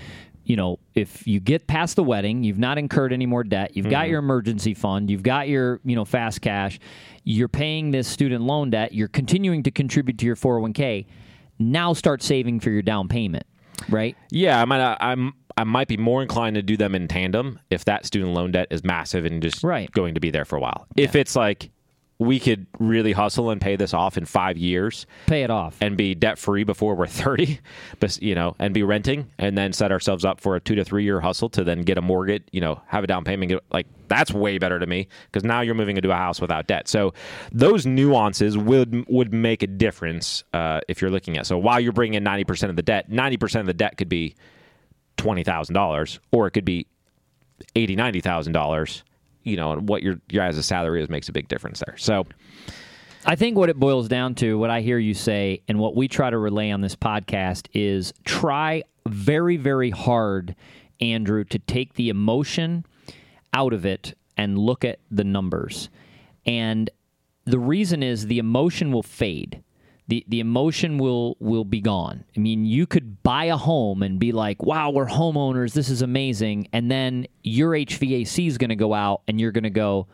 you 0.45 0.55
know, 0.55 0.79
if 0.93 1.25
you 1.27 1.39
get 1.39 1.67
past 1.67 1.95
the 1.95 2.03
wedding, 2.03 2.43
you've 2.43 2.59
not 2.59 2.77
incurred 2.77 3.11
any 3.11 3.25
more 3.25 3.43
debt, 3.43 3.75
you've 3.75 3.89
got 3.89 4.03
mm-hmm. 4.03 4.11
your 4.11 4.19
emergency 4.19 4.73
fund, 4.73 5.09
you've 5.09 5.23
got 5.23 5.47
your, 5.47 5.81
you 5.83 5.95
know, 5.95 6.05
fast 6.05 6.41
cash, 6.41 6.79
you're 7.23 7.47
paying 7.47 7.91
this 7.91 8.07
student 8.07 8.43
loan 8.43 8.69
debt, 8.69 8.93
you're 8.93 9.07
continuing 9.07 9.63
to 9.63 9.71
contribute 9.71 10.17
to 10.19 10.25
your 10.25 10.35
401k. 10.35 11.07
Now 11.57 11.93
start 11.93 12.21
saving 12.21 12.59
for 12.59 12.69
your 12.69 12.83
down 12.83 13.07
payment, 13.07 13.45
right? 13.89 14.15
Yeah, 14.29 14.61
I 14.61 14.65
might. 14.65 14.81
Uh, 14.81 14.97
I'm. 14.99 15.33
I 15.57 15.63
might 15.63 15.87
be 15.87 15.95
more 15.95 16.21
inclined 16.21 16.55
to 16.55 16.61
do 16.61 16.75
them 16.75 16.93
in 16.95 17.07
tandem 17.07 17.59
if 17.69 17.85
that 17.85 18.05
student 18.05 18.33
loan 18.33 18.51
debt 18.51 18.67
is 18.71 18.83
massive 18.83 19.23
and 19.23 19.41
just 19.41 19.63
Right. 19.63 19.89
going 19.91 20.15
to 20.15 20.19
be 20.19 20.29
there 20.29 20.43
for 20.43 20.57
a 20.57 20.59
while. 20.59 20.85
If 20.97 21.15
it's 21.15 21.33
like 21.33 21.69
we 22.17 22.39
could 22.39 22.65
really 22.79 23.11
hustle 23.11 23.49
and 23.49 23.59
pay 23.59 23.75
this 23.75 23.93
off 23.93 24.17
in 24.17 24.23
five 24.23 24.57
years 24.57 25.05
Pay 25.27 25.43
it 25.43 25.49
off. 25.49 25.75
and 25.81 25.97
be 25.97 26.15
debt 26.15 26.37
free 26.37 26.63
before 26.63 26.95
we're 26.95 27.07
30, 27.07 27.59
but 27.99 28.21
you 28.21 28.33
know, 28.35 28.55
and 28.57 28.73
be 28.73 28.83
renting 28.83 29.27
and 29.37 29.57
then 29.57 29.73
set 29.73 29.91
ourselves 29.91 30.23
up 30.23 30.39
for 30.39 30.55
a 30.55 30.61
two 30.61 30.75
to 30.75 30.85
three 30.85 31.03
year 31.03 31.19
hustle 31.19 31.49
to 31.49 31.63
then 31.63 31.81
get 31.81 31.97
a 31.97 32.01
mortgage, 32.01 32.43
you 32.51 32.61
know, 32.61 32.81
have 32.87 33.03
a 33.03 33.07
down 33.07 33.25
payment. 33.25 33.49
Get, 33.49 33.63
like 33.71 33.87
that's 34.07 34.31
way 34.31 34.57
better 34.57 34.79
to 34.79 34.85
me 34.85 35.07
because 35.29 35.43
now 35.43 35.59
you're 35.61 35.75
moving 35.75 35.97
into 35.97 36.09
a 36.11 36.15
house 36.15 36.39
without 36.39 36.67
debt. 36.67 36.87
So 36.87 37.13
those 37.51 37.85
nuances 37.85 38.57
would 38.57 39.05
would 39.09 39.33
make 39.33 39.61
a 39.61 39.67
difference 39.67 40.43
uh, 40.53 40.79
if 40.87 41.01
you're 41.01 41.11
looking 41.11 41.37
at. 41.37 41.45
So 41.45 41.57
while 41.57 41.79
you're 41.81 41.91
bringing 41.91 42.13
in 42.13 42.23
90% 42.23 42.69
of 42.69 42.75
the 42.77 42.81
debt, 42.83 43.09
90% 43.11 43.59
of 43.59 43.65
the 43.65 43.73
debt 43.73 43.97
could 43.97 44.07
be 44.09 44.35
twenty 45.17 45.43
thousand 45.43 45.73
dollars, 45.75 46.19
or 46.31 46.47
it 46.47 46.51
could 46.51 46.65
be 46.65 46.87
eighty, 47.75 47.95
ninety 47.95 48.21
thousand 48.21 48.53
dollars. 48.53 49.03
You 49.45 49.55
know, 49.55 49.75
what 49.75 50.03
your 50.03 50.19
your 50.29 50.45
guys' 50.45 50.65
salary 50.65 51.01
is 51.01 51.09
makes 51.09 51.29
a 51.29 51.31
big 51.31 51.47
difference 51.47 51.81
there. 51.85 51.95
So 51.97 52.25
I 53.25 53.35
think 53.35 53.57
what 53.57 53.69
it 53.69 53.79
boils 53.79 54.07
down 54.07 54.35
to, 54.35 54.57
what 54.57 54.69
I 54.69 54.81
hear 54.81 54.99
you 54.99 55.13
say, 55.13 55.61
and 55.67 55.79
what 55.79 55.95
we 55.95 56.07
try 56.07 56.29
to 56.29 56.37
relay 56.37 56.71
on 56.71 56.81
this 56.81 56.95
podcast 56.95 57.67
is 57.73 58.13
try 58.23 58.83
very, 59.07 59.57
very 59.57 59.89
hard, 59.89 60.55
Andrew, 61.01 61.43
to 61.45 61.59
take 61.59 61.93
the 61.93 62.09
emotion 62.09 62.85
out 63.53 63.73
of 63.73 63.85
it 63.85 64.15
and 64.37 64.57
look 64.57 64.85
at 64.85 64.99
the 65.09 65.23
numbers. 65.23 65.89
And 66.45 66.89
the 67.45 67.57
reason 67.57 68.03
is 68.03 68.27
the 68.27 68.37
emotion 68.37 68.91
will 68.91 69.03
fade. 69.03 69.63
The, 70.07 70.23
the 70.27 70.39
emotion 70.39 70.97
will 70.99 71.35
will 71.39 71.65
be 71.65 71.81
gone. 71.81 72.25
I 72.37 72.39
mean, 72.39 72.63
you 72.65 72.85
could 72.85 73.23
buy 73.23 73.45
a 73.45 73.57
home 73.57 74.03
and 74.03 74.19
be 74.19 74.31
like, 74.31 74.61
"Wow, 74.61 74.91
we're 74.91 75.07
homeowners. 75.07 75.73
This 75.73 75.89
is 75.89 76.01
amazing." 76.03 76.67
And 76.71 76.91
then 76.91 77.25
your 77.43 77.71
HVAC 77.71 78.47
is 78.47 78.57
going 78.59 78.69
to 78.69 78.75
go 78.75 78.93
out 78.93 79.23
and 79.27 79.41
you're 79.41 79.51
going 79.51 79.63
to 79.63 79.69
go, 79.71 80.07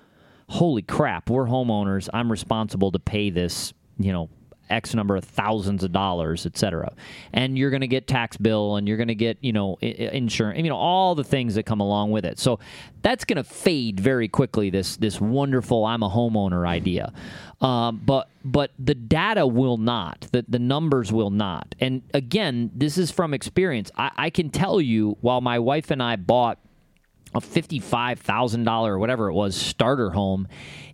holy 0.52 0.82
crap, 0.82 1.30
we're 1.30 1.46
homeowners. 1.46 2.10
I'm 2.14 2.30
responsible 2.30 2.92
to 2.92 3.00
pay 3.00 3.30
this, 3.30 3.74
you 3.98 4.12
know, 4.12 4.30
X 4.72 4.96
number 4.96 5.16
of 5.16 5.24
thousands 5.24 5.84
of 5.84 5.92
dollars, 5.92 6.46
et 6.46 6.58
cetera. 6.58 6.94
And 7.34 7.58
you're 7.58 7.70
going 7.70 7.82
to 7.82 7.88
get 7.88 8.08
tax 8.08 8.38
bill 8.38 8.78
and 8.78 8.88
you're 8.88 8.98
going 8.98 9.10
to 9.10 9.16
get, 9.16 9.38
you 9.42 9.54
know, 9.54 9.76
insurance, 9.82 10.58
you 10.58 10.70
know, 10.70 10.78
all 10.78 11.16
the 11.16 11.24
things 11.24 11.56
that 11.56 11.64
come 11.64 11.80
along 11.80 12.12
with 12.12 12.26
it. 12.26 12.40
So 12.40 12.60
that's 13.02 13.26
going 13.26 13.38
to 13.38 13.44
fade 13.44 14.00
very 14.00 14.28
quickly, 14.28 14.70
this, 14.70 14.98
this 14.98 15.20
wonderful 15.20 15.86
I'm 15.86 16.04
a 16.04 16.10
homeowner 16.10 16.68
idea. 16.68 17.14
Um, 17.60 18.02
but, 18.04 18.30
but 18.44 18.72
the 18.80 18.96
data 18.96 19.46
will 19.46 19.78
not, 19.78 20.28
the, 20.32 20.44
the 20.48 20.60
numbers 20.60 21.12
will 21.12 21.30
not. 21.30 21.76
And 21.80 22.02
again, 22.14 22.72
this 22.74 22.98
is 22.98 23.12
from 23.12 23.34
experience. 23.34 23.92
I, 23.96 24.12
I 24.16 24.30
can 24.30 24.50
tell 24.50 24.82
you 24.82 25.18
while 25.22 25.42
my 25.42 25.60
wife 25.60 25.92
and 25.92 26.02
I 26.02 26.16
bought 26.16 26.58
a 27.34 27.40
$55,000 27.40 28.88
or 28.88 29.00
whatever 29.00 29.30
it 29.30 29.34
was 29.34 29.56
starter 29.56 30.10
home, 30.12 30.48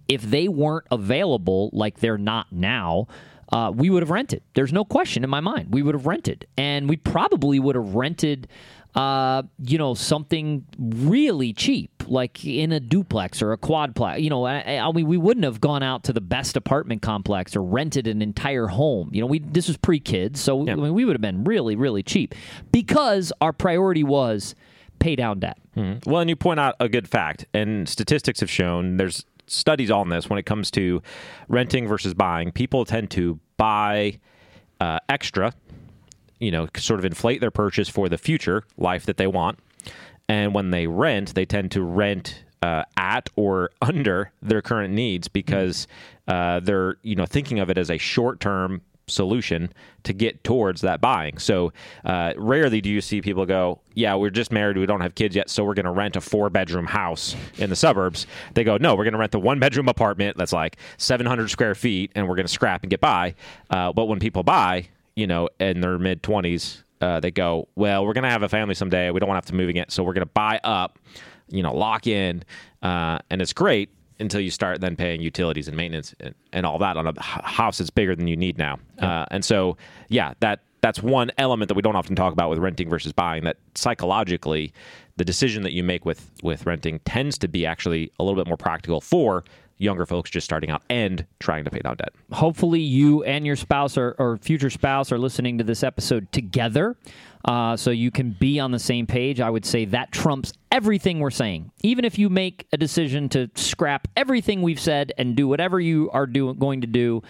if 0.07 0.21
they 0.21 0.47
weren't 0.47 0.85
available 0.91 1.69
like 1.73 1.99
they're 1.99 2.17
not 2.17 2.51
now, 2.51 3.07
uh, 3.51 3.71
we 3.73 3.89
would 3.89 4.03
have 4.03 4.09
rented. 4.09 4.41
There's 4.53 4.73
no 4.73 4.83
question 4.83 5.23
in 5.23 5.29
my 5.29 5.39
mind. 5.39 5.73
We 5.73 5.81
would 5.81 5.95
have 5.95 6.05
rented. 6.05 6.47
And 6.57 6.89
we 6.89 6.97
probably 6.97 7.59
would 7.59 7.75
have 7.75 7.95
rented, 7.95 8.47
uh, 8.95 9.43
you 9.63 9.77
know, 9.77 9.93
something 9.93 10.65
really 10.77 11.53
cheap, 11.53 12.03
like 12.07 12.43
in 12.43 12.71
a 12.71 12.79
duplex 12.79 13.41
or 13.41 13.53
a 13.53 13.57
quadplex. 13.57 14.21
You 14.21 14.29
know, 14.29 14.45
I, 14.45 14.77
I 14.77 14.91
mean, 14.91 15.07
we 15.07 15.17
wouldn't 15.17 15.45
have 15.45 15.61
gone 15.61 15.81
out 15.81 16.03
to 16.05 16.13
the 16.13 16.21
best 16.21 16.57
apartment 16.57 17.01
complex 17.01 17.55
or 17.55 17.61
rented 17.63 18.07
an 18.07 18.21
entire 18.21 18.67
home. 18.67 19.09
You 19.13 19.21
know, 19.21 19.27
we 19.27 19.39
this 19.39 19.67
was 19.67 19.77
pre 19.77 19.99
kids, 19.99 20.41
so 20.41 20.61
I 20.61 20.75
mean, 20.75 20.93
we 20.93 21.05
would 21.05 21.15
have 21.15 21.21
been 21.21 21.43
really, 21.43 21.75
really 21.75 22.03
cheap 22.03 22.35
because 22.71 23.31
our 23.39 23.53
priority 23.53 24.03
was 24.03 24.55
pay 24.99 25.15
down 25.15 25.39
debt. 25.39 25.57
Well, 26.05 26.21
and 26.21 26.29
you 26.29 26.35
point 26.35 26.59
out 26.59 26.75
a 26.79 26.89
good 26.89 27.07
fact, 27.07 27.45
and 27.53 27.87
statistics 27.87 28.39
have 28.39 28.49
shown 28.49 28.97
there's 28.97 29.25
studies 29.47 29.91
on 29.91 30.09
this 30.09 30.29
when 30.29 30.37
it 30.37 30.45
comes 30.45 30.71
to 30.71 31.01
renting 31.47 31.87
versus 31.87 32.13
buying. 32.13 32.51
People 32.51 32.85
tend 32.85 33.11
to 33.11 33.39
buy 33.57 34.19
uh, 34.79 34.99
extra, 35.09 35.53
you 36.39 36.51
know, 36.51 36.67
sort 36.77 36.99
of 36.99 37.05
inflate 37.05 37.41
their 37.41 37.51
purchase 37.51 37.89
for 37.89 38.09
the 38.09 38.17
future 38.17 38.63
life 38.77 39.05
that 39.05 39.17
they 39.17 39.27
want. 39.27 39.59
And 40.29 40.53
when 40.53 40.71
they 40.71 40.87
rent, 40.87 41.35
they 41.35 41.45
tend 41.45 41.71
to 41.71 41.81
rent 41.81 42.43
uh, 42.61 42.83
at 42.95 43.29
or 43.35 43.71
under 43.81 44.31
their 44.41 44.61
current 44.61 44.93
needs 44.93 45.27
because 45.27 45.87
uh, 46.27 46.59
they're, 46.59 46.97
you 47.01 47.15
know, 47.15 47.25
thinking 47.25 47.59
of 47.59 47.69
it 47.69 47.77
as 47.77 47.89
a 47.89 47.97
short 47.97 48.39
term 48.39 48.81
solution 49.07 49.71
to 50.03 50.13
get 50.13 50.43
towards 50.43 50.81
that 50.81 51.01
buying. 51.01 51.37
So 51.37 51.71
uh, 52.05 52.33
rarely 52.37 52.81
do 52.81 52.89
you 52.89 53.01
see 53.01 53.21
people 53.21 53.45
go, 53.45 53.79
"Yeah, 53.93 54.15
we're 54.15 54.29
just 54.29 54.51
married, 54.51 54.77
we 54.77 54.85
don't 54.85 55.01
have 55.01 55.15
kids 55.15 55.35
yet, 55.35 55.49
so 55.49 55.63
we're 55.63 55.73
going 55.73 55.85
to 55.85 55.91
rent 55.91 56.15
a 56.15 56.21
four 56.21 56.49
bedroom 56.49 56.85
house 56.85 57.35
in 57.57 57.69
the 57.69 57.75
suburbs." 57.75 58.27
They 58.53 58.63
go, 58.63 58.77
"No, 58.77 58.95
we're 58.95 59.05
going 59.05 59.13
to 59.13 59.19
rent 59.19 59.31
the 59.31 59.39
one 59.39 59.59
bedroom 59.59 59.87
apartment 59.87 60.37
that's 60.37 60.53
like 60.53 60.77
700 60.97 61.49
square 61.49 61.75
feet, 61.75 62.11
and 62.15 62.27
we're 62.27 62.35
going 62.35 62.45
to 62.47 62.51
scrap 62.53 62.83
and 62.83 62.89
get 62.89 63.01
by." 63.01 63.35
Uh, 63.69 63.91
but 63.93 64.05
when 64.05 64.19
people 64.19 64.43
buy, 64.43 64.87
you 65.15 65.27
know, 65.27 65.49
in 65.59 65.81
their 65.81 65.97
mid 65.97 66.21
20s, 66.21 66.83
uh, 67.01 67.19
they 67.19 67.31
go, 67.31 67.67
"Well, 67.75 68.05
we're 68.05 68.13
going 68.13 68.23
to 68.23 68.29
have 68.29 68.43
a 68.43 68.49
family 68.49 68.75
someday. 68.75 69.09
We 69.11 69.19
don't 69.19 69.29
want 69.29 69.41
to 69.41 69.45
have 69.47 69.51
to 69.51 69.55
move 69.55 69.69
again, 69.69 69.89
so 69.89 70.03
we're 70.03 70.13
going 70.13 70.27
to 70.27 70.33
buy 70.33 70.59
up, 70.63 70.99
you 71.49 71.63
know, 71.63 71.73
lock 71.73 72.07
in, 72.07 72.43
uh, 72.81 73.19
and 73.29 73.41
it's 73.41 73.53
great." 73.53 73.89
Until 74.19 74.41
you 74.41 74.49
start 74.51 74.81
then 74.81 74.95
paying 74.95 75.21
utilities 75.21 75.67
and 75.67 75.77
maintenance 75.77 76.15
and, 76.19 76.33
and 76.53 76.65
all 76.65 76.79
that 76.79 76.97
on 76.97 77.07
a 77.07 77.21
house 77.21 77.77
that's 77.77 77.89
bigger 77.89 78.15
than 78.15 78.27
you 78.27 78.35
need 78.35 78.57
now, 78.57 78.79
uh, 78.99 79.25
and 79.31 79.43
so 79.45 79.77
yeah, 80.09 80.33
that 80.39 80.61
that's 80.81 81.01
one 81.01 81.31
element 81.37 81.69
that 81.69 81.75
we 81.75 81.81
don't 81.81 81.95
often 81.95 82.15
talk 82.15 82.33
about 82.33 82.49
with 82.49 82.59
renting 82.59 82.89
versus 82.89 83.11
buying. 83.11 83.43
That 83.43 83.57
psychologically, 83.75 84.73
the 85.17 85.25
decision 85.25 85.63
that 85.63 85.73
you 85.73 85.83
make 85.83 86.05
with 86.05 86.31
with 86.43 86.65
renting 86.65 86.99
tends 86.99 87.37
to 87.39 87.47
be 87.47 87.65
actually 87.65 88.11
a 88.19 88.23
little 88.23 88.39
bit 88.41 88.47
more 88.47 88.57
practical 88.57 89.01
for 89.01 89.43
younger 89.79 90.05
folks 90.05 90.29
just 90.29 90.45
starting 90.45 90.69
out 90.69 90.81
and 90.89 91.25
trying 91.39 91.63
to 91.63 91.69
pay 91.69 91.79
down 91.79 91.95
debt. 91.97 92.11
hopefully 92.31 92.79
you 92.79 93.23
and 93.23 93.45
your 93.45 93.55
spouse 93.55 93.97
or, 93.97 94.15
or 94.17 94.37
future 94.37 94.69
spouse 94.69 95.11
are 95.11 95.19
listening 95.19 95.57
to 95.57 95.63
this 95.63 95.83
episode 95.83 96.31
together 96.31 96.95
uh, 97.45 97.77
so 97.77 97.91
you 97.91 98.09
can 98.09 98.31
be 98.39 98.59
on 98.59 98.71
the 98.71 98.79
same 98.79 99.05
page 99.05 99.39
i 99.39 99.49
would 99.49 99.65
say 99.65 99.85
that 99.85 100.11
trumps 100.11 100.51
everything 100.77 101.19
we're 101.19 101.31
saying 101.31 101.71
even 101.81 102.05
if 102.05 102.19
you 102.19 102.29
make 102.29 102.67
a 102.71 102.77
decision 102.77 103.27
to 103.27 103.49
scrap 103.55 104.07
everything 104.15 104.61
we've 104.61 104.79
said 104.79 105.11
and 105.17 105.35
do 105.35 105.47
whatever 105.47 105.79
you 105.79 106.07
are 106.11 106.27
do, 106.27 106.53
going 106.53 106.81
to 106.81 106.87
do 106.87 107.23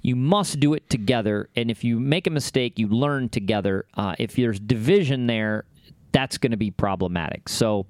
you 0.00 0.16
must 0.16 0.58
do 0.58 0.72
it 0.72 0.88
together 0.88 1.50
and 1.54 1.70
if 1.70 1.84
you 1.84 2.00
make 2.00 2.26
a 2.26 2.30
mistake 2.30 2.78
you 2.78 2.88
learn 2.88 3.28
together 3.28 3.84
uh, 3.98 4.14
if 4.18 4.36
there's 4.36 4.58
division 4.58 5.26
there 5.26 5.66
that's 6.12 6.38
going 6.38 6.52
to 6.52 6.56
be 6.56 6.70
problematic. 6.70 7.48
So, 7.48 7.86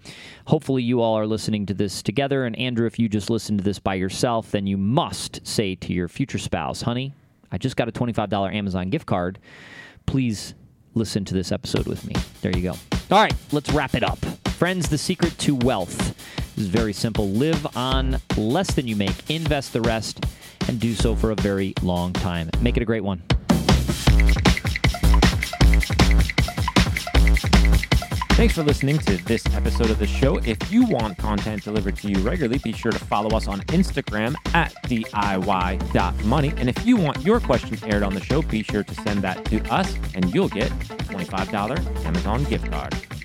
hopefully, 0.47 0.83
you 0.83 1.03
all 1.03 1.19
are 1.19 1.27
listening 1.27 1.67
to 1.67 1.75
this 1.75 2.03
together. 2.03 2.47
And, 2.47 2.59
Andrew, 2.59 2.87
if 2.87 2.99
you 2.99 3.07
just 3.07 3.29
listen 3.29 3.59
to 3.59 3.63
this 3.63 3.79
by 3.79 3.97
yourself, 3.97 4.51
then 4.51 4.67
you 4.67 4.79
must 4.79 5.47
say 5.47 5.75
to 5.75 5.93
your 5.93 6.09
future 6.09 6.39
spouse, 6.39 6.81
honey, 6.81 7.13
I 7.53 7.59
just 7.59 7.77
got 7.77 7.87
a 7.87 7.93
$25 7.93 8.55
Amazon 8.55 8.89
gift 8.89 9.05
card. 9.05 9.39
Please 10.07 10.55
listen 10.95 11.27
to 11.27 11.35
this 11.35 11.53
episode 11.53 11.87
with 11.87 12.07
me. 12.07 12.15
There 12.41 12.57
you 12.57 12.63
go. 12.63 12.73
All 13.11 13.23
right, 13.23 13.35
let's 13.53 13.71
wrap 13.73 13.95
it 13.95 14.03
up. 14.03 14.19
Friends, 14.65 14.89
the 14.89 14.97
secret 14.97 15.37
to 15.41 15.55
wealth 15.57 16.17
is 16.57 16.69
very 16.69 16.95
simple 16.95 17.29
live 17.29 17.77
on 17.77 18.19
less 18.35 18.73
than 18.73 18.89
you 18.89 18.97
make, 18.97 19.29
invest 19.29 19.75
the 19.75 19.83
rest, 19.83 20.25
and 20.69 20.81
do 20.81 20.95
so 20.95 21.15
for 21.15 21.33
a 21.33 21.35
very 21.35 21.75
long 21.83 22.15
time. 22.15 22.49
Make 22.63 22.79
it 22.79 22.83
a 22.83 22.87
great 22.87 23.05
one. 23.05 23.19
Thanks 28.37 28.55
for 28.55 28.63
listening 28.63 28.97
to 29.01 29.23
this 29.25 29.45
episode 29.55 29.91
of 29.91 29.99
the 29.99 30.07
show. 30.07 30.39
If 30.39 30.73
you 30.73 30.87
want 30.87 31.19
content 31.19 31.63
delivered 31.63 31.99
to 31.99 32.09
you 32.09 32.17
regularly, 32.21 32.59
be 32.65 32.73
sure 32.73 32.91
to 32.91 32.99
follow 32.99 33.37
us 33.37 33.47
on 33.47 33.61
Instagram 33.65 34.35
at 34.55 34.73
DIY.money. 34.85 36.55
And 36.57 36.71
if 36.71 36.87
you 36.87 36.97
want 36.97 37.21
your 37.21 37.39
question 37.39 37.79
aired 37.85 38.03
on 38.03 38.15
the 38.15 38.23
show, 38.23 38.41
be 38.41 38.63
sure 38.63 38.83
to 38.83 38.95
send 38.95 39.21
that 39.25 39.45
to 39.45 39.63
us 39.71 39.95
and 40.15 40.35
you'll 40.35 40.49
get 40.49 40.71
a 40.71 41.05
$25 41.05 42.07
Amazon 42.07 42.45
gift 42.45 42.73
card. 42.73 42.95